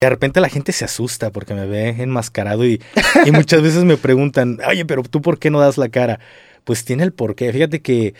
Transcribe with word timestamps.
de 0.00 0.10
repente 0.10 0.40
la 0.40 0.48
gente 0.50 0.72
se 0.72 0.84
asusta 0.84 1.30
porque 1.30 1.54
me 1.54 1.66
ve 1.66 1.88
enmascarado 1.88 2.66
y, 2.66 2.82
y 3.24 3.30
muchas 3.30 3.62
veces 3.62 3.84
me 3.84 3.96
preguntan, 3.96 4.58
oye, 4.68 4.84
pero 4.84 5.02
tú 5.02 5.22
por 5.22 5.38
qué 5.38 5.50
no 5.50 5.60
das 5.60 5.78
la 5.78 5.88
cara? 5.88 6.20
Pues 6.64 6.84
tiene 6.84 7.02
el 7.02 7.12
porqué. 7.12 7.52
Fíjate 7.52 7.80
que 7.80 8.14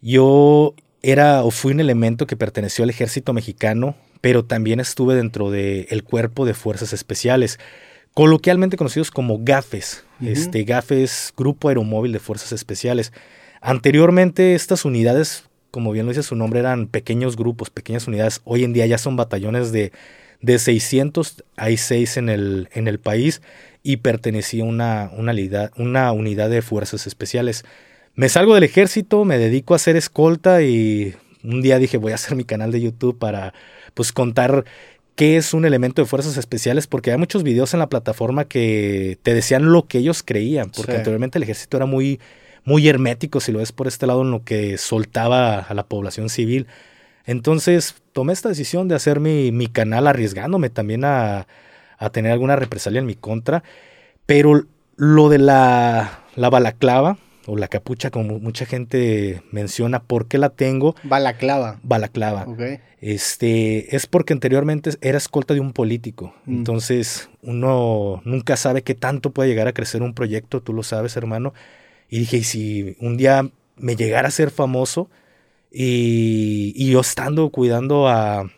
yo 0.00 0.74
era 1.02 1.44
o 1.44 1.50
fui 1.50 1.72
un 1.72 1.80
elemento 1.80 2.26
que 2.26 2.36
perteneció 2.36 2.82
al 2.82 2.90
ejército 2.90 3.32
mexicano, 3.32 3.94
pero 4.20 4.44
también 4.44 4.80
estuve 4.80 5.14
dentro 5.14 5.50
del 5.50 6.02
cuerpo 6.02 6.44
de 6.46 6.54
fuerzas 6.54 6.92
especiales, 6.92 7.58
coloquialmente 8.12 8.76
conocidos 8.76 9.10
como 9.10 9.38
GAFES, 9.40 10.04
este 10.22 10.64
GAFES, 10.64 11.32
Grupo 11.36 11.68
Aeromóvil 11.68 12.12
de 12.12 12.18
Fuerzas 12.18 12.52
Especiales. 12.52 13.12
Anteriormente 13.62 14.54
estas 14.54 14.84
unidades, 14.84 15.44
como 15.70 15.92
bien 15.92 16.06
lo 16.06 16.10
dice 16.12 16.22
su 16.22 16.34
nombre, 16.34 16.60
eran 16.60 16.86
pequeños 16.86 17.36
grupos, 17.36 17.70
pequeñas 17.70 18.08
unidades. 18.08 18.40
Hoy 18.44 18.64
en 18.64 18.72
día 18.72 18.86
ya 18.86 18.98
son 18.98 19.16
batallones 19.16 19.72
de, 19.72 19.92
de 20.40 20.58
600, 20.58 21.44
hay 21.56 21.76
6 21.76 22.16
en 22.16 22.28
el, 22.28 22.68
en 22.72 22.88
el 22.88 22.98
país 22.98 23.42
y 23.82 23.98
pertenecía 23.98 24.62
a 24.62 24.66
una, 24.66 25.10
una, 25.16 25.34
una 25.76 26.12
unidad 26.12 26.50
de 26.50 26.62
fuerzas 26.62 27.06
especiales. 27.06 27.64
Me 28.14 28.28
salgo 28.28 28.54
del 28.54 28.64
ejército, 28.64 29.24
me 29.24 29.38
dedico 29.38 29.74
a 29.74 29.76
hacer 29.76 29.96
escolta 29.96 30.62
y 30.62 31.14
un 31.42 31.62
día 31.62 31.78
dije 31.78 31.96
voy 31.96 32.12
a 32.12 32.16
hacer 32.16 32.36
mi 32.36 32.44
canal 32.44 32.72
de 32.72 32.80
YouTube 32.80 33.18
para 33.18 33.54
pues 33.94 34.12
contar 34.12 34.64
qué 35.20 35.36
es 35.36 35.52
un 35.52 35.64
elemento 35.64 36.00
de 36.00 36.08
fuerzas 36.08 36.36
especiales, 36.36 36.86
porque 36.86 37.10
hay 37.10 37.18
muchos 37.18 37.42
videos 37.42 37.74
en 37.74 37.80
la 37.80 37.88
plataforma 37.88 38.46
que 38.46 39.18
te 39.22 39.34
decían 39.34 39.70
lo 39.70 39.86
que 39.86 39.98
ellos 39.98 40.22
creían, 40.22 40.70
porque 40.70 40.96
anteriormente 40.96 41.38
el 41.38 41.42
ejército 41.42 41.76
era 41.76 41.84
muy, 41.84 42.20
muy 42.64 42.88
hermético, 42.88 43.40
si 43.40 43.52
lo 43.52 43.58
ves 43.58 43.72
por 43.72 43.86
este 43.86 44.06
lado, 44.06 44.22
en 44.22 44.30
lo 44.30 44.44
que 44.44 44.78
soltaba 44.78 45.58
a 45.58 45.74
la 45.74 45.84
población 45.84 46.30
civil. 46.30 46.66
Entonces 47.26 47.94
tomé 48.12 48.32
esta 48.32 48.48
decisión 48.48 48.88
de 48.88 48.94
hacer 48.94 49.20
mi, 49.20 49.52
mi 49.52 49.66
canal 49.66 50.06
arriesgándome 50.06 50.70
también 50.70 51.04
a, 51.04 51.46
a, 51.98 52.10
tener 52.10 52.32
alguna 52.32 52.56
represalia 52.56 53.00
en 53.00 53.06
mi 53.06 53.14
contra, 53.14 53.62
pero 54.26 54.64
lo 54.96 55.28
de 55.28 55.38
la, 55.38 56.20
la 56.36 56.50
balaclava, 56.50 57.18
o 57.46 57.56
la 57.56 57.68
capucha, 57.68 58.10
como 58.10 58.38
mucha 58.38 58.66
gente 58.66 59.42
menciona, 59.50 60.02
¿por 60.02 60.26
qué 60.26 60.38
la 60.38 60.50
tengo? 60.50 60.94
Balaclava. 61.02 61.80
Balaclava. 61.82 62.46
Este, 63.00 63.96
es 63.96 64.06
porque 64.06 64.34
anteriormente 64.34 64.90
era 65.00 65.18
escolta 65.18 65.54
de 65.54 65.60
un 65.60 65.72
político. 65.72 66.34
Mm. 66.44 66.58
Entonces, 66.58 67.30
uno 67.42 68.20
nunca 68.24 68.56
sabe 68.56 68.82
qué 68.82 68.94
tanto 68.94 69.30
puede 69.30 69.48
llegar 69.48 69.68
a 69.68 69.72
crecer 69.72 70.02
un 70.02 70.14
proyecto, 70.14 70.60
tú 70.60 70.72
lo 70.72 70.82
sabes, 70.82 71.16
hermano. 71.16 71.54
Y 72.08 72.20
dije, 72.20 72.38
y 72.38 72.44
si 72.44 72.96
un 73.00 73.16
día 73.16 73.48
me 73.76 73.96
llegara 73.96 74.28
a 74.28 74.32
ser 74.32 74.50
famoso 74.50 75.08
y, 75.70 76.72
y 76.76 76.90
yo 76.92 77.00
estando 77.00 77.50
cuidando 77.50 78.08
a, 78.08 78.50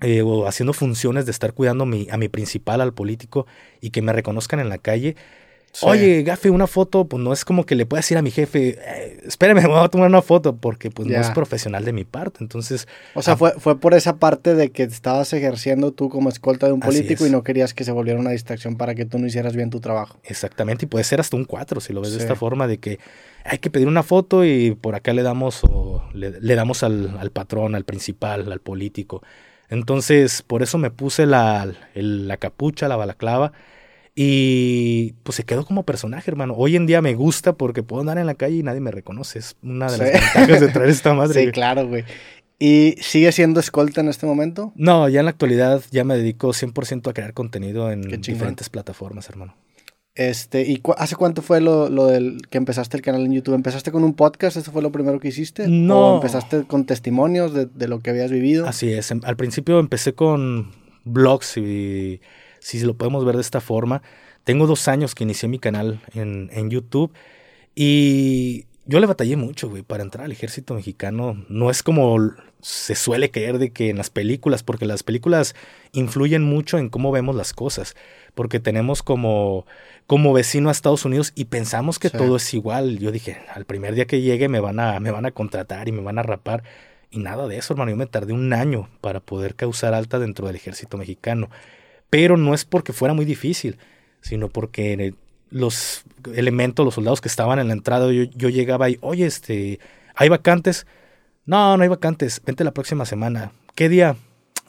eh, 0.00 0.22
o 0.22 0.46
haciendo 0.46 0.72
funciones 0.72 1.26
de 1.26 1.32
estar 1.32 1.54
cuidando 1.54 1.86
mi, 1.86 2.08
a 2.10 2.16
mi 2.16 2.28
principal, 2.28 2.80
al 2.80 2.94
político, 2.94 3.46
y 3.80 3.90
que 3.90 4.02
me 4.02 4.12
reconozcan 4.12 4.60
en 4.60 4.68
la 4.68 4.78
calle, 4.78 5.16
Oye, 5.82 6.22
Gafe, 6.22 6.50
una 6.50 6.66
foto, 6.66 7.04
pues 7.04 7.22
no 7.22 7.32
es 7.32 7.44
como 7.44 7.64
que 7.64 7.74
le 7.74 7.86
pueda 7.86 8.00
decir 8.00 8.18
a 8.18 8.22
mi 8.22 8.30
jefe, 8.30 8.78
eh, 8.80 9.20
espérame, 9.24 9.56
me 9.62 9.68
voy 9.68 9.84
a 9.84 9.88
tomar 9.88 10.08
una 10.08 10.22
foto, 10.22 10.56
porque 10.56 10.90
pues 10.90 11.08
no 11.08 11.20
es 11.20 11.30
profesional 11.30 11.84
de 11.84 11.92
mi 11.92 12.04
parte. 12.04 12.38
Entonces. 12.40 12.88
O 13.14 13.22
sea, 13.22 13.36
fue, 13.36 13.52
fue 13.52 13.78
por 13.78 13.94
esa 13.94 14.16
parte 14.16 14.54
de 14.54 14.70
que 14.70 14.82
estabas 14.84 15.32
ejerciendo 15.32 15.92
tú 15.92 16.08
como 16.08 16.28
escolta 16.28 16.66
de 16.66 16.72
un 16.72 16.80
político 16.80 17.26
y 17.26 17.30
no 17.30 17.42
querías 17.42 17.74
que 17.74 17.84
se 17.84 17.92
volviera 17.92 18.18
una 18.18 18.30
distracción 18.30 18.76
para 18.76 18.94
que 18.94 19.04
tú 19.04 19.18
no 19.18 19.26
hicieras 19.26 19.54
bien 19.54 19.70
tu 19.70 19.80
trabajo. 19.80 20.18
Exactamente, 20.24 20.86
y 20.86 20.88
puede 20.88 21.04
ser 21.04 21.20
hasta 21.20 21.36
un 21.36 21.44
cuatro, 21.44 21.80
si 21.80 21.92
lo 21.92 22.00
ves 22.00 22.12
de 22.12 22.18
esta 22.18 22.34
forma, 22.34 22.66
de 22.66 22.78
que 22.78 22.98
hay 23.44 23.58
que 23.58 23.70
pedir 23.70 23.88
una 23.88 24.02
foto 24.02 24.44
y 24.44 24.72
por 24.72 24.94
acá 24.94 25.12
le 25.12 25.22
damos, 25.22 25.62
o 25.64 26.04
le, 26.12 26.54
damos 26.54 26.82
al, 26.82 27.16
al, 27.18 27.30
patrón, 27.30 27.74
al 27.74 27.84
principal, 27.84 28.50
al 28.50 28.60
político. 28.60 29.22
Entonces, 29.70 30.42
por 30.42 30.62
eso 30.62 30.78
me 30.78 30.90
puse 30.90 31.26
la, 31.26 31.70
la 31.94 32.36
capucha, 32.38 32.88
la 32.88 32.96
balaclava 32.96 33.52
y 34.20 35.12
pues 35.22 35.36
se 35.36 35.44
quedó 35.44 35.64
como 35.64 35.84
personaje, 35.84 36.28
hermano. 36.28 36.54
Hoy 36.56 36.74
en 36.74 36.86
día 36.86 37.00
me 37.00 37.14
gusta 37.14 37.52
porque 37.52 37.84
puedo 37.84 38.00
andar 38.00 38.18
en 38.18 38.26
la 38.26 38.34
calle 38.34 38.56
y 38.56 38.62
nadie 38.64 38.80
me 38.80 38.90
reconoce. 38.90 39.38
Es 39.38 39.54
una 39.62 39.88
de 39.88 39.96
las 39.96 40.12
ventajas 40.12 40.60
de 40.60 40.68
traer 40.70 40.90
esta 40.90 41.14
madre. 41.14 41.44
Sí, 41.44 41.52
claro, 41.52 41.86
güey. 41.86 42.02
¿Y 42.58 42.96
sigue 43.00 43.30
siendo 43.30 43.60
escolta 43.60 44.00
en 44.00 44.08
este 44.08 44.26
momento? 44.26 44.72
No, 44.74 45.08
ya 45.08 45.20
en 45.20 45.26
la 45.26 45.30
actualidad 45.30 45.84
ya 45.92 46.02
me 46.02 46.16
dedico 46.16 46.48
100% 46.48 47.08
a 47.08 47.12
crear 47.12 47.32
contenido 47.32 47.92
en 47.92 48.02
diferentes 48.20 48.68
plataformas, 48.68 49.28
hermano. 49.28 49.54
Este, 50.16 50.62
¿y 50.62 50.82
hace 50.96 51.14
cuánto 51.14 51.40
fue 51.40 51.60
lo, 51.60 51.88
lo, 51.88 52.06
del 52.06 52.42
que 52.50 52.58
empezaste 52.58 52.96
el 52.96 53.04
canal 53.04 53.24
en 53.24 53.34
YouTube? 53.34 53.54
¿Empezaste 53.54 53.92
con 53.92 54.02
un 54.02 54.14
podcast? 54.14 54.56
¿Eso 54.56 54.72
fue 54.72 54.82
lo 54.82 54.90
primero 54.90 55.20
que 55.20 55.28
hiciste? 55.28 55.68
No. 55.68 56.14
¿O 56.14 56.14
empezaste 56.16 56.64
con 56.64 56.86
testimonios 56.86 57.54
de, 57.54 57.66
de 57.66 57.86
lo 57.86 58.00
que 58.00 58.10
habías 58.10 58.32
vivido? 58.32 58.66
Así 58.66 58.92
es. 58.92 59.12
Em, 59.12 59.20
al 59.22 59.36
principio 59.36 59.78
empecé 59.78 60.14
con 60.14 60.72
blogs 61.04 61.56
y 61.56 62.20
si 62.60 62.80
lo 62.80 62.94
podemos 62.94 63.24
ver 63.24 63.36
de 63.36 63.42
esta 63.42 63.60
forma. 63.60 64.02
Tengo 64.44 64.66
dos 64.66 64.88
años 64.88 65.14
que 65.14 65.24
inicié 65.24 65.48
mi 65.48 65.58
canal 65.58 66.00
en, 66.14 66.50
en 66.52 66.70
YouTube 66.70 67.12
y 67.74 68.66
yo 68.86 69.00
le 69.00 69.06
batallé 69.06 69.36
mucho, 69.36 69.68
güey, 69.68 69.82
para 69.82 70.02
entrar 70.02 70.24
al 70.24 70.32
ejército 70.32 70.72
mexicano. 70.74 71.44
No 71.50 71.70
es 71.70 71.82
como 71.82 72.16
se 72.62 72.94
suele 72.94 73.30
creer 73.30 73.58
de 73.58 73.70
que 73.70 73.90
en 73.90 73.98
las 73.98 74.08
películas, 74.08 74.62
porque 74.62 74.86
las 74.86 75.02
películas 75.02 75.54
influyen 75.92 76.42
mucho 76.42 76.78
en 76.78 76.88
cómo 76.88 77.12
vemos 77.12 77.36
las 77.36 77.52
cosas, 77.52 77.94
porque 78.34 78.60
tenemos 78.60 79.02
como, 79.02 79.66
como 80.06 80.32
vecino 80.32 80.70
a 80.70 80.72
Estados 80.72 81.04
Unidos 81.04 81.32
y 81.34 81.44
pensamos 81.44 81.98
que 81.98 82.08
todo 82.08 82.36
es 82.36 82.54
igual. 82.54 82.98
Yo 82.98 83.12
dije, 83.12 83.38
al 83.54 83.66
primer 83.66 83.94
día 83.94 84.06
que 84.06 84.22
llegue 84.22 84.48
me 84.48 84.58
van, 84.58 84.80
a, 84.80 84.98
me 85.00 85.10
van 85.10 85.26
a 85.26 85.32
contratar 85.32 85.88
y 85.88 85.92
me 85.92 86.00
van 86.00 86.18
a 86.18 86.22
rapar. 86.22 86.64
Y 87.10 87.18
nada 87.18 87.46
de 87.46 87.58
eso, 87.58 87.74
hermano. 87.74 87.90
Yo 87.90 87.96
me 87.96 88.06
tardé 88.06 88.32
un 88.32 88.52
año 88.54 88.88
para 89.02 89.20
poder 89.20 89.54
causar 89.54 89.92
alta 89.92 90.18
dentro 90.18 90.46
del 90.46 90.56
ejército 90.56 90.96
mexicano 90.96 91.50
pero 92.10 92.36
no 92.36 92.54
es 92.54 92.64
porque 92.64 92.92
fuera 92.92 93.14
muy 93.14 93.24
difícil, 93.24 93.78
sino 94.20 94.48
porque 94.48 95.14
los 95.50 96.02
elementos, 96.34 96.84
los 96.84 96.94
soldados 96.94 97.20
que 97.20 97.28
estaban 97.28 97.58
en 97.58 97.68
la 97.68 97.74
entrada, 97.74 98.10
yo, 98.12 98.48
llegaba 98.48 98.90
y, 98.90 98.98
oye, 99.00 99.26
este, 99.26 99.80
¿hay 100.14 100.28
vacantes? 100.28 100.86
No, 101.44 101.76
no 101.76 101.82
hay 101.82 101.88
vacantes, 101.88 102.42
vente 102.44 102.64
la 102.64 102.72
próxima 102.72 103.06
semana. 103.06 103.52
¿Qué 103.74 103.88
día? 103.88 104.16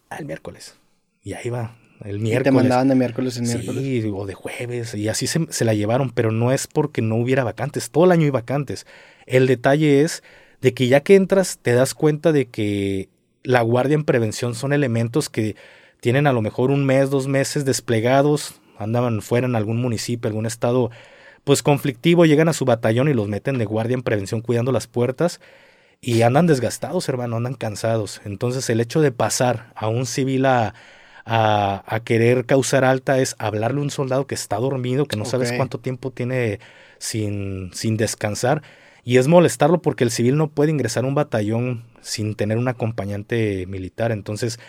Ah, 0.10 0.18
el 0.20 0.26
miércoles. 0.26 0.76
Y 1.24 1.34
ahí 1.34 1.50
va, 1.50 1.76
el 2.06 2.20
miércoles. 2.20 2.44
te 2.44 2.52
mandaban 2.52 2.88
de 2.88 2.96
miércoles 2.96 3.38
en 3.38 3.44
miércoles. 3.44 3.84
Sí, 3.84 4.12
o 4.14 4.26
de 4.26 4.34
jueves, 4.34 4.94
y 4.94 5.10
así 5.10 5.28
se, 5.28 5.46
se, 5.50 5.66
la 5.66 5.74
llevaron, 5.74 6.12
pero 6.12 6.32
no 6.32 6.52
es 6.52 6.68
porque 6.68 7.02
no 7.02 7.16
hubiera 7.16 7.44
vacantes, 7.44 7.92
todo 7.92 8.06
el 8.06 8.12
año 8.12 8.24
hay 8.24 8.30
vacantes. 8.30 8.86
El 9.26 9.48
detalle 9.48 10.02
es 10.02 10.24
de 10.62 10.74
que 10.74 10.88
ya 10.88 11.02
que 11.02 11.16
entras 11.16 11.60
te 11.62 11.74
das 11.74 11.94
cuenta 11.94 12.32
de 12.32 12.48
que 12.48 13.10
la 13.44 13.62
guardia 13.62 13.96
en 13.96 14.04
prevención 14.04 14.56
son 14.56 14.74
elementos 14.74 15.30
que 15.30 15.56
tienen 16.00 16.28
a 16.28 16.34
lo 16.34 16.42
mejor 16.42 16.72
un 16.72 16.86
mes, 16.86 17.10
dos 17.10 17.28
meses 17.28 17.66
desplegados, 17.66 18.62
andaban 18.78 19.22
fuera 19.22 19.48
en 19.48 19.56
algún 19.56 19.82
municipio, 19.82 20.28
algún 20.28 20.46
estado 20.46 20.92
pues 21.44 21.64
conflictivo, 21.64 22.26
llegan 22.26 22.50
a 22.50 22.54
su 22.54 22.66
batallón 22.66 23.10
y 23.10 23.14
los 23.14 23.28
meten 23.28 23.58
de 23.58 23.66
guardia 23.66 23.96
en 23.96 24.04
prevención 24.04 24.42
cuidando 24.42 24.72
las 24.72 24.88
puertas 24.88 25.40
y 26.02 26.22
andan 26.22 26.48
desgastados, 26.48 27.10
hermano, 27.10 27.38
andan 27.38 27.56
cansados. 27.56 28.22
Entonces 28.26 28.70
el 28.70 28.80
hecho 28.80 29.02
de 29.02 29.12
pasar 29.12 29.72
a 29.76 29.88
un 29.88 30.06
civil 30.06 30.46
a, 30.46 30.74
a, 31.26 32.00
querer 32.04 32.46
causar 32.46 32.86
alta 32.86 33.20
es 33.20 33.36
hablarle 33.38 33.80
a 33.80 33.84
un 33.84 33.92
soldado 33.92 34.26
que 34.28 34.36
está 34.36 34.58
dormido, 34.58 35.06
que 35.06 35.18
no 35.18 35.26
sabes 35.26 35.52
cuánto 35.52 35.80
tiempo 35.80 36.12
tiene 36.12 36.60
sin, 36.98 37.72
sin 37.74 37.98
descansar, 37.98 38.64
y 39.04 39.18
es 39.18 39.28
molestarlo 39.28 39.82
porque 39.82 40.04
el 40.04 40.12
civil 40.12 40.38
no 40.38 40.50
puede 40.50 40.72
ingresar 40.72 41.04
a 41.04 41.08
un 41.08 41.16
batallón 41.16 41.84
sin 42.02 42.36
tener 42.36 42.58
un 42.58 42.68
acompañante 42.68 43.66
militar. 43.68 44.12
Entonces 44.12 44.60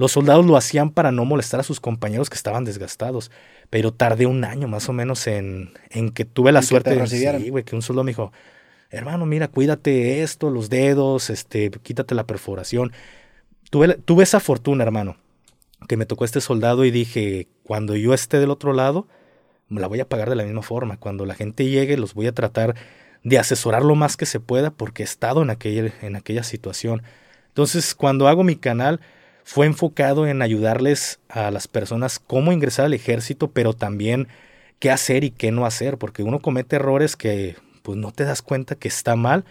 los 0.00 0.12
soldados 0.12 0.46
lo 0.46 0.56
hacían 0.56 0.92
para 0.92 1.12
no 1.12 1.26
molestar 1.26 1.60
a 1.60 1.62
sus 1.62 1.78
compañeros 1.78 2.30
que 2.30 2.34
estaban 2.34 2.64
desgastados, 2.64 3.30
pero 3.68 3.92
tardé 3.92 4.24
un 4.24 4.44
año 4.44 4.66
más 4.66 4.88
o 4.88 4.94
menos 4.94 5.26
en, 5.26 5.74
en 5.90 6.08
que 6.08 6.24
tuve 6.24 6.52
la 6.52 6.62
suerte 6.62 6.96
de 6.96 7.06
sí, 7.06 7.50
güey, 7.50 7.64
que 7.64 7.76
un 7.76 7.82
soldado 7.82 8.04
me 8.04 8.12
dijo, 8.12 8.32
hermano, 8.88 9.26
mira, 9.26 9.48
cuídate 9.48 10.22
esto, 10.22 10.48
los 10.48 10.70
dedos, 10.70 11.28
este, 11.28 11.70
quítate 11.70 12.14
la 12.14 12.24
perforación. 12.24 12.92
Tuve, 13.68 13.88
tuve 13.98 14.22
esa 14.22 14.40
fortuna, 14.40 14.84
hermano, 14.84 15.18
que 15.86 15.98
me 15.98 16.06
tocó 16.06 16.24
este 16.24 16.40
soldado 16.40 16.86
y 16.86 16.90
dije, 16.90 17.48
cuando 17.62 17.94
yo 17.94 18.14
esté 18.14 18.40
del 18.40 18.48
otro 18.48 18.72
lado, 18.72 19.06
me 19.68 19.82
la 19.82 19.86
voy 19.86 20.00
a 20.00 20.08
pagar 20.08 20.30
de 20.30 20.36
la 20.36 20.44
misma 20.44 20.62
forma. 20.62 20.96
Cuando 20.96 21.26
la 21.26 21.34
gente 21.34 21.66
llegue, 21.68 21.98
los 21.98 22.14
voy 22.14 22.26
a 22.26 22.32
tratar 22.32 22.74
de 23.22 23.38
asesorar 23.38 23.84
lo 23.84 23.96
más 23.96 24.16
que 24.16 24.24
se 24.24 24.40
pueda 24.40 24.70
porque 24.70 25.02
he 25.02 25.04
estado 25.04 25.42
en 25.42 25.50
aquella, 25.50 25.92
en 26.00 26.16
aquella 26.16 26.42
situación. 26.42 27.02
Entonces, 27.48 27.94
cuando 27.94 28.28
hago 28.28 28.44
mi 28.44 28.56
canal, 28.56 29.02
fue 29.44 29.66
enfocado 29.66 30.26
en 30.26 30.42
ayudarles 30.42 31.20
a 31.28 31.50
las 31.50 31.68
personas 31.68 32.18
cómo 32.18 32.52
ingresar 32.52 32.86
al 32.86 32.94
ejército, 32.94 33.50
pero 33.50 33.72
también 33.72 34.28
qué 34.78 34.90
hacer 34.90 35.24
y 35.24 35.30
qué 35.30 35.52
no 35.52 35.66
hacer, 35.66 35.98
porque 35.98 36.22
uno 36.22 36.40
comete 36.40 36.76
errores 36.76 37.16
que 37.16 37.56
pues 37.82 37.98
no 37.98 38.12
te 38.12 38.24
das 38.24 38.42
cuenta 38.42 38.74
que 38.74 38.88
está 38.88 39.16
mal 39.16 39.44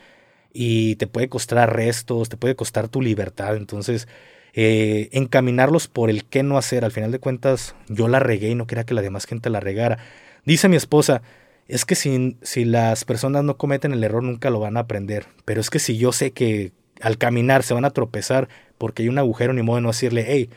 y 0.53 0.95
te 0.95 1.07
puede 1.07 1.29
costar 1.29 1.59
arrestos, 1.59 2.29
te 2.29 2.37
puede 2.37 2.55
costar 2.55 2.87
tu 2.89 3.01
libertad, 3.01 3.55
entonces 3.55 4.07
eh, 4.53 5.09
encaminarlos 5.11 5.87
por 5.87 6.09
el 6.09 6.25
qué 6.25 6.43
no 6.43 6.57
hacer, 6.57 6.83
al 6.83 6.91
final 6.91 7.11
de 7.11 7.19
cuentas 7.19 7.75
yo 7.87 8.07
la 8.07 8.19
regué 8.19 8.49
y 8.49 8.55
no 8.55 8.67
quería 8.67 8.85
que 8.85 8.93
la 8.93 9.01
demás 9.01 9.25
gente 9.25 9.49
la 9.49 9.59
regara. 9.59 9.99
Dice 10.45 10.67
mi 10.69 10.75
esposa, 10.75 11.21
es 11.67 11.85
que 11.85 11.95
si, 11.95 12.37
si 12.41 12.65
las 12.65 13.05
personas 13.05 13.43
no 13.43 13.57
cometen 13.57 13.93
el 13.93 14.03
error 14.03 14.23
nunca 14.23 14.49
lo 14.49 14.59
van 14.59 14.77
a 14.77 14.81
aprender, 14.81 15.27
pero 15.45 15.61
es 15.61 15.69
que 15.69 15.79
si 15.79 15.97
yo 15.97 16.11
sé 16.11 16.31
que 16.31 16.71
al 17.01 17.17
caminar 17.17 17.63
se 17.63 17.73
van 17.73 17.85
a 17.85 17.91
tropezar 17.91 18.49
porque 18.77 19.03
hay 19.03 19.09
un 19.09 19.17
agujero, 19.17 19.53
ni 19.53 19.61
modo 19.61 19.77
de 19.77 19.81
no 19.81 19.89
decirle, 19.89 20.25
hey, 20.27 20.49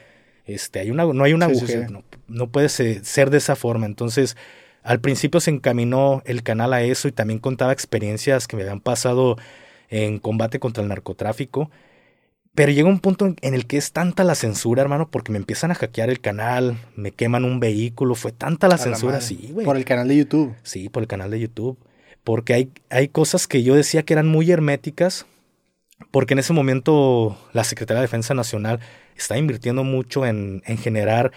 Este, 0.45 0.81
hay 0.81 0.91
una, 0.91 1.05
no 1.05 1.25
hay 1.25 1.33
un 1.33 1.43
agujero, 1.43 1.89
No, 1.89 2.05
no, 2.29 2.49
puede 2.49 2.69
ser 2.69 3.31
de 3.31 3.39
esa 3.39 3.57
forma. 3.57 3.87
Entonces, 3.87 4.37
al 4.83 5.01
principio 5.01 5.41
se 5.41 5.51
encaminó 5.51 6.23
el 6.25 6.43
canal 6.43 6.73
a 6.73 6.83
eso 6.83 7.09
y 7.09 7.13
también 7.13 7.39
contaba 7.39 7.73
experiencias 7.73 8.49
que 8.49 8.57
me 8.57 8.63
habían 8.63 8.81
pasado 8.81 9.37
en 9.89 10.19
combate 10.19 10.59
contra 10.59 10.83
el 10.83 10.89
narcotráfico. 10.89 11.71
Pero 12.55 12.71
llega 12.71 12.89
un 12.89 13.01
punto 13.01 13.35
en 13.41 13.55
el 13.55 13.67
que 13.67 13.79
es 13.79 13.93
tanta 13.93 14.25
la 14.25 14.35
censura, 14.35 14.83
hermano, 14.83 15.09
porque 15.11 15.33
me 15.33 15.39
empiezan 15.39 15.71
a 15.71 15.75
hackear 15.75 16.11
el 16.11 16.21
canal, 16.21 16.77
me 16.97 17.13
queman 17.13 17.45
un 17.45 17.61
vehículo, 17.61 18.15
fue 18.15 18.31
tanta 18.31 18.69
la 18.69 18.77
censura, 18.77 19.23
sí, 19.23 19.51
güey. 19.53 19.65
Por 19.65 19.77
el 19.77 19.87
canal 19.87 20.09
de 20.09 20.17
YouTube. 20.17 20.55
Sí, 20.63 20.91
por 20.91 21.03
el 21.03 21.07
canal 21.07 21.31
de 21.31 21.41
YouTube. 21.41 21.79
Porque 22.25 22.53
hay, 22.53 22.71
hay 22.91 23.09
cosas 23.09 23.47
que 23.47 23.63
yo 23.63 23.75
decía 23.75 24.03
que 24.03 24.13
eran 24.13 24.29
muy 24.29 24.51
herméticas, 24.51 25.25
porque 26.11 26.35
en 26.35 26.41
ese 26.41 26.53
momento 26.53 27.39
la 27.53 27.65
Secretaría 27.65 28.01
de 28.01 28.07
Defensa 28.07 28.35
Nacional 28.35 28.81
está 29.17 29.39
invirtiendo 29.39 29.85
mucho 29.85 30.27
en, 30.27 30.63
en 30.67 30.79
generar 30.79 31.33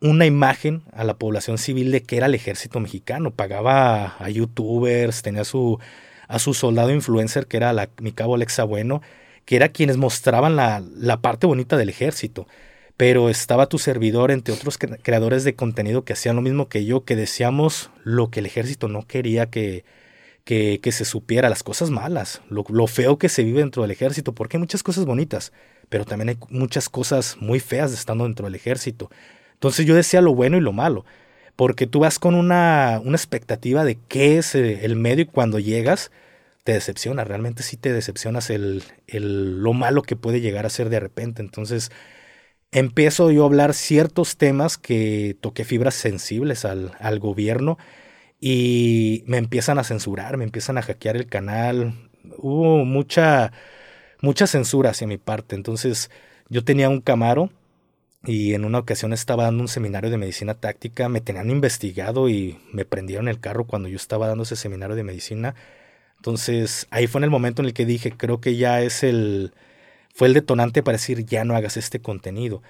una 0.00 0.26
imagen 0.26 0.82
a 0.92 1.04
la 1.04 1.18
población 1.18 1.58
civil 1.58 1.90
de 1.90 2.02
que 2.02 2.16
era 2.16 2.26
el 2.26 2.34
ejército 2.34 2.80
mexicano. 2.80 3.32
Pagaba 3.32 4.16
a, 4.18 4.30
youtubers, 4.30 5.22
tenía 5.22 5.42
a 5.42 5.44
su, 5.44 5.78
a 6.28 6.38
su 6.38 6.54
soldado 6.54 6.90
influencer, 6.90 7.46
que 7.46 7.56
era 7.56 7.72
la, 7.72 7.90
mi 8.00 8.12
cabo 8.12 8.34
Alexa 8.34 8.64
Bueno, 8.64 9.02
que 9.44 9.56
era 9.56 9.70
quienes 9.70 9.96
mostraban 9.96 10.56
la, 10.56 10.82
la 10.96 11.20
parte 11.20 11.46
bonita 11.46 11.76
del 11.76 11.88
ejército. 11.88 12.46
Pero 12.96 13.28
estaba 13.28 13.68
tu 13.68 13.78
servidor, 13.78 14.30
entre 14.30 14.54
otros 14.54 14.76
creadores 14.78 15.44
de 15.44 15.54
contenido 15.54 16.04
que 16.04 16.14
hacían 16.14 16.36
lo 16.36 16.42
mismo 16.42 16.68
que 16.68 16.84
yo, 16.84 17.04
que 17.04 17.16
decíamos 17.16 17.90
lo 18.02 18.30
que 18.30 18.40
el 18.40 18.46
ejército 18.46 18.88
no 18.88 19.06
quería 19.06 19.46
que, 19.46 19.84
que, 20.48 20.92
se 20.92 21.04
supiera, 21.04 21.50
las 21.50 21.62
cosas 21.62 21.90
malas, 21.90 22.40
lo, 22.48 22.64
lo 22.70 22.86
feo 22.86 23.18
que 23.18 23.28
se 23.28 23.44
vive 23.44 23.60
dentro 23.60 23.82
del 23.82 23.90
ejército, 23.90 24.34
porque 24.34 24.56
hay 24.56 24.60
muchas 24.60 24.82
cosas 24.82 25.04
bonitas, 25.04 25.52
pero 25.90 26.06
también 26.06 26.30
hay 26.30 26.38
muchas 26.48 26.88
cosas 26.88 27.36
muy 27.38 27.60
feas 27.60 27.92
estando 27.92 28.24
dentro 28.24 28.46
del 28.46 28.54
ejército. 28.54 29.10
Entonces 29.52 29.84
yo 29.84 29.94
decía 29.94 30.22
lo 30.22 30.34
bueno 30.34 30.56
y 30.56 30.62
lo 30.62 30.72
malo, 30.72 31.04
porque 31.54 31.86
tú 31.86 32.00
vas 32.00 32.18
con 32.18 32.34
una, 32.34 32.98
una 33.04 33.18
expectativa 33.18 33.84
de 33.84 33.98
qué 34.08 34.38
es 34.38 34.54
eh, 34.54 34.86
el 34.86 34.96
medio 34.96 35.24
y 35.24 35.26
cuando 35.26 35.58
llegas 35.58 36.10
te 36.64 36.72
decepciona, 36.72 37.24
realmente 37.24 37.62
sí 37.62 37.76
te 37.76 37.92
decepcionas 37.92 38.48
el, 38.48 38.82
el, 39.06 39.62
lo 39.62 39.74
malo 39.74 40.00
que 40.00 40.16
puede 40.16 40.40
llegar 40.40 40.64
a 40.64 40.70
ser 40.70 40.88
de 40.88 41.00
repente. 41.00 41.42
Entonces 41.42 41.90
empiezo 42.72 43.30
yo 43.30 43.42
a 43.42 43.46
hablar 43.46 43.74
ciertos 43.74 44.38
temas 44.38 44.78
que 44.78 45.36
toqué 45.42 45.64
fibras 45.64 45.94
sensibles 45.94 46.64
al, 46.64 46.92
al 47.00 47.18
gobierno 47.18 47.76
y 48.40 49.24
me 49.26 49.38
empiezan 49.38 49.78
a 49.78 49.84
censurar, 49.84 50.36
me 50.36 50.44
empiezan 50.44 50.78
a 50.78 50.82
hackear 50.82 51.16
el 51.16 51.26
canal. 51.26 51.94
Hubo 52.38 52.84
mucha, 52.84 53.52
mucha 54.20 54.46
censura 54.46 54.90
hacia 54.90 55.06
mi 55.06 55.18
parte. 55.18 55.56
Entonces 55.56 56.10
yo 56.48 56.64
tenía 56.64 56.88
un 56.88 57.00
Camaro 57.00 57.50
y 58.24 58.54
en 58.54 58.64
una 58.64 58.78
ocasión 58.78 59.12
estaba 59.12 59.44
dando 59.44 59.62
un 59.62 59.68
seminario 59.68 60.10
de 60.10 60.18
medicina 60.18 60.54
táctica, 60.54 61.08
me 61.08 61.20
tenían 61.20 61.50
investigado 61.50 62.28
y 62.28 62.58
me 62.72 62.84
prendieron 62.84 63.28
el 63.28 63.40
carro 63.40 63.66
cuando 63.66 63.88
yo 63.88 63.96
estaba 63.96 64.28
dando 64.28 64.44
ese 64.44 64.56
seminario 64.56 64.96
de 64.96 65.04
medicina. 65.04 65.54
Entonces 66.16 66.86
ahí 66.90 67.06
fue 67.06 67.20
en 67.20 67.24
el 67.24 67.30
momento 67.30 67.62
en 67.62 67.66
el 67.66 67.74
que 67.74 67.86
dije, 67.86 68.12
creo 68.16 68.40
que 68.40 68.56
ya 68.56 68.82
es 68.82 69.02
el, 69.04 69.52
fue 70.14 70.28
el 70.28 70.34
detonante 70.34 70.82
para 70.82 70.96
decir, 70.98 71.24
ya 71.26 71.44
no 71.44 71.54
hagas 71.56 71.76
este 71.76 72.00
contenido. 72.00 72.62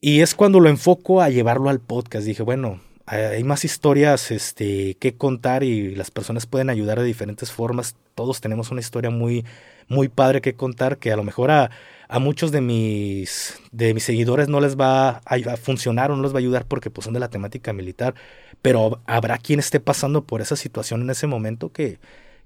Y 0.00 0.20
es 0.20 0.34
cuando 0.34 0.60
lo 0.60 0.68
enfoco 0.68 1.22
a 1.22 1.30
llevarlo 1.30 1.70
al 1.70 1.80
podcast. 1.80 2.26
Dije, 2.26 2.42
bueno, 2.42 2.80
hay 3.06 3.44
más 3.44 3.64
historias 3.64 4.30
este, 4.30 4.94
que 4.96 5.16
contar 5.16 5.62
y 5.62 5.94
las 5.94 6.10
personas 6.10 6.46
pueden 6.46 6.70
ayudar 6.70 6.98
de 6.98 7.04
diferentes 7.04 7.52
formas. 7.52 7.96
Todos 8.14 8.40
tenemos 8.40 8.70
una 8.70 8.80
historia 8.80 9.10
muy, 9.10 9.44
muy 9.88 10.08
padre 10.08 10.40
que 10.40 10.54
contar 10.54 10.98
que 10.98 11.12
a 11.12 11.16
lo 11.16 11.22
mejor 11.22 11.50
a, 11.50 11.70
a 12.08 12.18
muchos 12.18 12.50
de 12.50 12.60
mis, 12.60 13.60
de 13.72 13.92
mis 13.92 14.04
seguidores 14.04 14.48
no 14.48 14.60
les 14.60 14.76
va 14.76 15.20
a, 15.24 15.56
funcionar 15.56 16.10
o 16.10 16.16
no 16.16 16.22
les 16.22 16.32
va 16.32 16.36
a 16.36 16.38
ayudar 16.38 16.66
porque 16.66 16.90
pues, 16.90 17.04
son 17.04 17.14
de 17.14 17.20
la 17.20 17.28
temática 17.28 17.72
militar, 17.72 18.14
pero 18.62 19.02
habrá 19.06 19.38
quien 19.38 19.58
esté 19.58 19.80
pasando 19.80 20.24
por 20.24 20.40
esa 20.40 20.56
situación 20.56 21.02
en 21.02 21.10
ese 21.10 21.26
momento 21.26 21.72
que, 21.72 21.98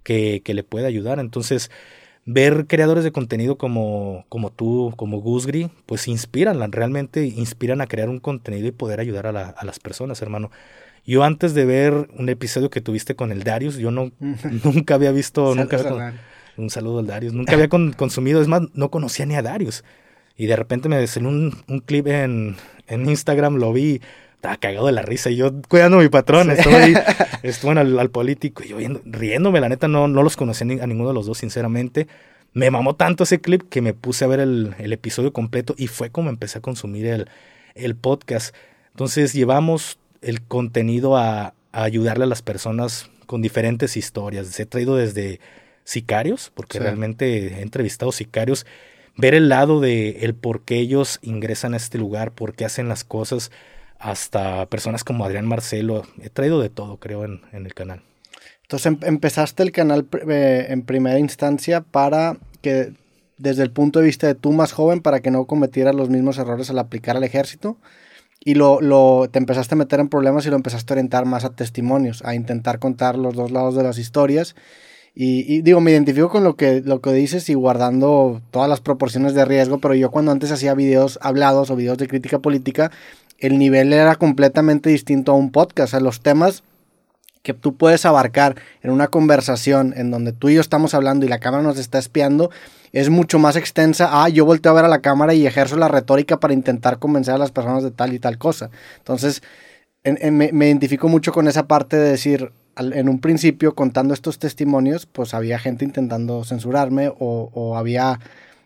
que, 0.03 0.43
que 0.45 0.55
le 0.55 0.65
puede 0.65 0.87
ayudar. 0.87 1.21
Entonces, 1.21 1.71
ver 2.31 2.67
creadores 2.67 3.05
de 3.05 3.11
contenido 3.11 3.57
como, 3.57 4.27
como 4.29 4.51
tú, 4.51 4.93
como 4.97 5.19
Gusgri, 5.23 5.71
pues 5.87 6.09
inspiran, 6.09 6.71
realmente 6.73 7.25
inspiran 7.25 7.81
a 7.81 7.87
crear 7.87 8.11
un 8.11 8.21
contenido 8.21 8.67
y 8.67 8.71
poder 8.71 9.01
ayudar 9.01 9.27
a, 9.27 9.49
a 9.49 9.65
las 9.65 9.79
personas, 9.79 10.21
hermano. 10.21 10.51
Yo 11.07 11.25
antes 11.25 11.55
de 11.55 11.65
ver 11.65 12.11
un 12.19 12.29
episodio 12.29 12.69
que 12.69 12.83
tuviste 12.83 13.17
con 13.17 13.33
el 13.33 13.45
Darius, 13.45 13.79
yo 13.79 13.91
no 13.91 14.13
nunca 14.65 14.95
había 14.95 15.11
visto, 15.11 15.55
nunca 15.55 16.13
un 16.59 16.69
saludo 16.69 16.99
al 16.99 17.07
Darius. 17.07 17.33
Nunca 17.33 17.55
había 17.55 17.69
consumido, 17.69 18.43
es 18.43 18.49
más, 18.49 18.63
no 18.75 18.91
conocía 18.91 19.25
ni 19.25 19.35
a 19.35 19.43
Darius. 19.43 19.85
Y 20.37 20.47
de 20.47 20.57
repente 20.57 20.91
me 20.91 21.07
salió 21.07 21.31
un, 21.31 21.57
un 21.67 21.81
clip 21.81 22.09
en, 22.09 22.57
en, 22.89 23.09
Instagram, 23.09 23.57
lo 23.57 23.73
vi, 23.73 24.03
estaba 24.39 24.57
cagado 24.57 24.87
de 24.87 24.93
la 24.93 25.03
risa. 25.03 25.31
Y 25.31 25.37
yo 25.37 25.51
cuidando 25.69 25.99
a 25.99 26.03
mi 26.03 26.09
patrón, 26.09 26.51
estaba 26.51 26.77
ahí, 26.77 26.95
estuve 27.43 27.73
al, 27.73 27.99
al, 27.99 28.11
político, 28.11 28.63
y 28.63 28.69
yo 28.69 28.77
riéndome, 29.05 29.61
la 29.61 29.69
neta, 29.69 29.89
no, 29.89 30.07
no 30.07 30.23
los 30.23 30.37
conocía 30.37 30.65
a 30.83 30.87
ninguno 30.87 31.09
de 31.09 31.15
los 31.15 31.27
dos, 31.27 31.39
sinceramente. 31.39 32.07
Me 32.53 32.71
mamó 32.71 32.95
tanto 32.95 33.25
ese 33.25 33.41
clip 33.41 33.69
que 33.69 33.83
me 33.83 33.95
puse 33.95 34.25
a 34.25 34.29
ver 34.29 34.41
el, 34.41 34.75
el 34.79 34.93
episodio 34.93 35.33
completo 35.33 35.75
y 35.77 35.89
fue 35.89 36.11
como 36.11 36.31
empecé 36.31 36.59
a 36.59 36.63
consumir 36.63 37.07
el, 37.07 37.29
el 37.75 37.97
podcast. 37.97 38.55
Entonces 38.93 39.33
llevamos 39.33 39.99
el 40.23 40.41
contenido 40.43 41.17
a, 41.17 41.55
a 41.73 41.83
ayudarle 41.83 42.25
a 42.25 42.29
las 42.29 42.43
personas 42.43 43.11
con 43.27 43.43
diferentes 43.43 43.97
historias. 43.97 44.47
Se 44.47 44.63
he 44.63 44.67
traído 44.67 44.97
desde 44.97 45.41
sicarios, 45.83 46.53
porque 46.55 46.79
realmente 46.79 47.59
he 47.59 47.63
entrevistado 47.63 48.13
sicarios, 48.13 48.67
ver 49.17 49.35
el 49.35 49.49
lado 49.49 49.81
de 49.81 50.21
el 50.21 50.35
por 50.35 50.63
qué 50.63 50.77
ellos 50.77 51.19
ingresan 51.23 51.75
a 51.75 51.77
este 51.77 51.99
lugar, 51.99 52.31
por 52.33 52.55
qué 52.55 52.65
hacen 52.65 52.89
las 52.89 53.05
cosas, 53.05 53.51
hasta 53.99 54.67
personas 54.67 55.05
como 55.05 55.25
Adrián 55.25 55.47
Marcelo. 55.47 56.05
He 56.21 56.31
traído 56.31 56.61
de 56.61 56.69
todo, 56.69 56.99
creo, 56.99 57.25
en, 57.25 57.41
el 57.53 57.75
canal. 57.75 58.03
Entonces 58.63 58.87
em, 58.87 58.99
empezaste 59.03 59.63
el 59.63 59.73
canal 59.73 60.07
eh, 60.29 60.67
en 60.69 60.83
primera 60.83 61.19
instancia 61.19 61.81
para 61.81 62.37
que, 62.63 62.93
desde 63.39 63.63
el 63.63 63.71
punto 63.71 63.99
de 63.99 64.07
vista 64.07 64.27
de 64.27 64.35
tú 64.35 64.53
más 64.53 64.73
joven, 64.73 65.01
para 65.01 65.21
que 65.21 65.31
no 65.31 65.47
cometieras 65.47 65.95
los 65.95 66.11
mismos 66.11 66.39
errores 66.39 66.71
al 66.71 66.79
aplicar 66.79 67.17
al 67.17 67.25
ejército. 67.25 67.77
Y 68.45 68.55
lo, 68.55 68.81
lo, 68.81 69.29
te 69.31 69.39
empezaste 69.39 69.75
a 69.75 69.79
meter 69.79 69.99
en 69.99 70.09
problemas 70.09 70.47
y 70.47 70.51
lo 70.51 70.57
empezaste 70.57 70.93
a 70.93 70.95
orientar 70.95 71.27
más 71.27 71.45
a 71.45 71.51
testimonios, 71.51 72.23
a 72.25 72.35
intentar 72.35 72.79
contar 72.79 73.19
los 73.19 73.35
dos 73.35 73.51
lados 73.51 73.75
de 73.75 73.83
las 73.83 73.99
historias 73.99 74.55
y, 75.21 75.63
digo, 75.63 75.81
me 75.81 75.91
identifico 75.91 76.29
con 76.29 76.45
lo 76.45 76.55
que, 76.55 76.81
lo 76.81 77.01
que 77.01 77.13
dices 77.13 77.49
y 77.49 77.55
guardando 77.55 78.41
todas 78.53 78.69
las 78.69 78.81
proporciones 78.81 79.35
de 79.35 79.45
riesgo, 79.45 79.81
pero 79.81 79.95
yo 79.95 80.13
cuando 80.13 80.31
antes 80.31 80.53
hacía 80.53 80.75
videos 80.75 81.19
hablados 81.21 81.71
o 81.71 81.77
videos 81.77 81.99
de 81.99 82.07
crítica 82.07 82.39
política, 82.39 82.93
el 83.39 83.59
nivel 83.59 83.93
era 83.93 84.17
completamente 84.17 84.91
distinto 84.91 85.33
a 85.33 85.37
un 85.37 85.51
podcast. 85.51 85.89
O 85.89 85.91
sea, 85.93 86.01
los 86.01 86.21
temas 86.21 86.63
que 87.43 87.55
tú 87.55 87.77
puedes 87.77 88.05
abarcar 88.05 88.57
en 88.83 88.91
una 88.91 89.09
conversación 89.09 89.95
en 89.97 90.11
donde 90.11 90.33
tú 90.33 90.49
y 90.49 90.55
yo 90.55 90.61
estamos 90.61 90.93
hablando 90.95 91.25
y 91.25 91.29
la 91.29 91.39
cámara 91.39 91.63
nos 91.63 91.79
está 91.79 91.99
espiando 91.99 92.51
es 92.93 93.11
mucho 93.11 93.39
más 93.39 93.57
extensa. 93.57 94.09
Ah, 94.11 94.29
yo 94.29 94.45
volteo 94.45 94.73
a 94.73 94.75
ver 94.75 94.85
a 94.85 94.89
la 94.89 95.01
cámara 95.01 95.35
y 95.35 95.47
ejerzo 95.47 95.77
la 95.77 95.89
retórica 95.89 96.41
para 96.41 96.55
intentar 96.55 96.99
convencer 96.99 97.35
a 97.35 97.39
las 97.39 97.51
personas 97.51 97.83
de 97.83 97.91
tal 97.91 98.13
y 98.13 98.19
tal 98.19 98.39
cosa. 98.39 98.71
Entonces, 98.99 99.43
me, 100.05 100.51
me 100.53 100.67
identifico 100.67 101.09
mucho 101.09 101.33
con 101.33 101.49
esa 101.49 101.67
parte 101.67 101.97
de 101.97 102.11
decir, 102.11 102.51
en 102.79 103.09
un 103.09 103.19
principio 103.19 103.75
contando 103.75 104.15
estos 104.15 104.39
testimonios, 104.39 105.07
pues 105.07 105.35
había 105.35 105.59
gente 105.59 105.85
intentando 105.85 106.45
censurarme 106.45 107.13
o, 107.19 107.77
había 107.77 108.21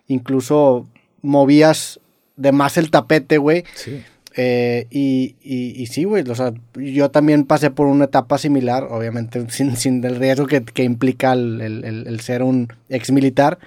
incluso 0.07 0.87
movías 1.23 2.01
de 2.37 2.53
más 2.53 2.77
el 2.77 2.91
tapete, 2.91 3.39
güey. 3.39 3.65
Sí. 3.75 4.03
Eh, 4.37 4.87
y, 4.91 5.37
y, 5.43 5.87
sí, 5.87 6.05
güey, 6.05 6.29
o 6.29 6.35
sea, 6.35 6.55
yo 6.75 7.11
también 7.11 7.45
pasé 7.45 7.71
por 7.71 7.87
una 7.87 8.07
etapa 8.07 8.39
similar, 8.39 8.85
obviamente 8.85 9.45
sin, 9.51 9.77
sin 9.77 10.05
el 10.05 10.17
riesgo 10.17 10.47
que, 10.47 10.83
implica 10.83 11.33
el, 11.33 12.21
ser 12.21 12.43
un 12.43 12.73
ex 12.89 13.11
militar, 13.11 13.59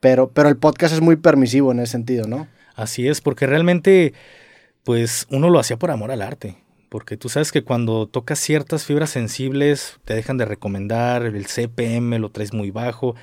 pero, 0.00 0.30
pero 0.30 0.48
el 0.48 0.56
podcast 0.56 0.94
es 0.94 1.00
muy 1.00 1.16
permisivo 1.16 1.72
en 1.72 1.80
ese 1.80 1.92
sentido, 1.92 2.26
¿no? 2.26 2.48
Así 2.74 3.06
es, 3.06 3.20
porque 3.20 3.46
realmente, 3.46 4.14
pues 4.84 5.26
uno 5.30 5.50
lo 5.50 5.58
hacía 5.58 5.78
por 5.78 5.90
amor 5.90 6.10
al 6.10 6.22
arte 6.22 6.56
porque 6.88 7.16
tú 7.16 7.28
sabes 7.28 7.52
que 7.52 7.62
cuando 7.62 8.08
tocas 8.08 8.40
ciertas 8.40 8.84
fibras 8.84 9.10
sensibles 9.10 10.00
te 10.04 10.14
dejan 10.14 10.38
de 10.38 10.44
recomendar, 10.44 11.22
el 11.22 11.46
CPM 11.46 12.18
lo 12.18 12.30
traes 12.30 12.52
muy 12.52 12.72
bajo, 12.72 13.14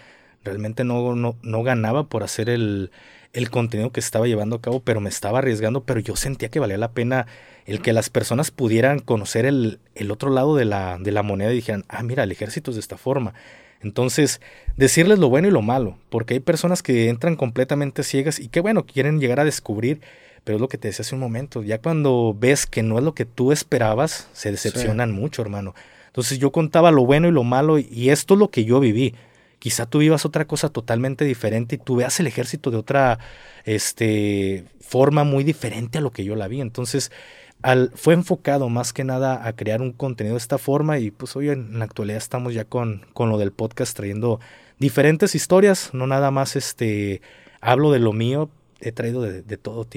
realmente 0.42 0.86
no, 0.86 1.16
no, 1.16 1.36
no 1.42 1.64
ganaba 1.64 2.08
por 2.08 2.24
hacer 2.24 2.50
el, 2.50 2.92
el 3.34 3.50
contenido 3.50 3.92
que 3.92 4.00
estaba 4.00 4.28
llevando 4.28 4.58
a 4.58 4.62
cabo, 4.62 4.80
pero 4.80 5.00
me 5.00 5.10
estaba 5.10 5.40
arriesgando, 5.40 5.84
pero 5.84 6.00
yo 6.00 6.16
sentía 6.16 6.50
que 6.50 6.60
valía 6.60 6.78
la 6.78 6.92
pena 6.92 7.28
el 7.66 7.82
que 7.82 7.94
las 7.94 8.10
personas 8.10 8.52
pudieran 8.52 9.00
conocer 9.00 9.46
el, 9.46 9.80
el 9.96 10.12
otro 10.12 10.30
lado 10.30 10.56
de 10.56 10.66
la, 10.66 10.98
de 11.00 11.12
la 11.12 11.24
moneda 11.24 11.52
y 11.52 11.56
dijeran, 11.56 11.84
ah, 11.90 12.04
mira, 12.04 12.24
el 12.24 12.32
ejército 12.32 12.72
es 12.72 12.76
de 12.76 12.82
esta 12.82 12.98
forma. 12.98 13.34
Entonces, 13.82 14.42
decirles 14.76 15.20
lo 15.20 15.30
bueno 15.30 15.48
y 15.48 15.52
lo 15.52 15.62
malo, 15.62 15.98
porque 16.10 16.36
hay 16.36 16.40
personas 16.40 16.82
que 16.82 17.10
entran 17.10 17.36
completamente 17.36 18.04
ciegas 18.04 18.40
y 18.40 18.48
que, 18.48 18.62
bueno, 18.62 18.86
quieren 18.86 19.20
llegar 19.20 19.40
a 19.40 19.46
descubrir 19.46 20.02
pero 20.48 20.56
es 20.56 20.62
lo 20.62 20.70
que 20.70 20.78
te 20.78 20.88
decía 20.88 21.04
hace 21.04 21.14
un 21.14 21.20
momento, 21.20 21.62
ya 21.62 21.82
cuando 21.82 22.34
ves 22.34 22.66
que 22.66 22.82
no 22.82 22.98
es 22.98 23.04
lo 23.04 23.14
que 23.14 23.26
tú 23.26 23.52
esperabas, 23.52 24.30
se 24.32 24.50
decepcionan 24.50 25.12
mucho, 25.12 25.42
hermano. 25.42 25.76
Entonces 26.06 26.40
yo 26.40 26.54
contaba 26.54 26.90
lo 26.90 27.06
bueno 27.06 27.28
y 27.28 27.32
lo 27.32 27.44
malo 27.44 27.78
y 27.80 28.12
esto 28.12 28.36
es 28.36 28.40
lo 28.40 28.48
que 28.48 28.64
yo 28.64 28.80
viví. 28.80 29.14
Quizá 29.60 29.86
tú 29.86 30.00
vivas 30.00 30.26
otra 30.26 30.46
cosa 30.46 30.70
totalmente 30.70 31.26
diferente 31.26 31.76
y 31.76 31.78
tú 31.78 31.96
veas 31.98 32.20
el 32.20 32.28
ejército 32.28 32.72
de 32.72 32.78
otra 32.78 33.20
este, 33.66 34.66
forma 34.80 35.24
muy 35.24 35.44
diferente 35.44 35.98
a 35.98 36.02
lo 36.02 36.12
que 36.12 36.24
yo 36.24 36.36
la 36.36 36.48
vi. 36.48 36.62
Entonces, 36.62 37.12
al, 37.62 37.92
fue 37.96 38.14
enfocado 38.14 38.70
más 38.70 38.94
que 38.94 39.04
nada 39.04 39.48
a 39.48 39.56
crear 39.56 39.82
un 39.82 39.92
contenido 39.92 40.36
de 40.36 40.40
esta 40.40 40.58
forma 40.58 41.00
y 41.00 41.12
pues 41.12 41.36
hoy 41.36 41.50
en 41.50 41.80
la 41.80 41.86
actualidad 41.86 42.18
estamos 42.18 42.54
ya 42.54 42.66
con, 42.66 43.06
con 43.14 43.30
lo 43.30 43.38
del 43.38 43.52
podcast 43.52 43.96
trayendo 43.96 44.40
diferentes 44.80 45.34
historias, 45.34 45.90
no 45.94 46.06
nada 46.06 46.30
más 46.32 46.56
este, 46.56 47.22
hablo 47.62 47.92
de 47.92 48.00
lo 48.00 48.14
mío, 48.14 48.50
he 48.80 48.92
traído 48.92 49.22
de, 49.22 49.42
de 49.42 49.58
todo 49.58 49.86
tipo. 49.86 49.96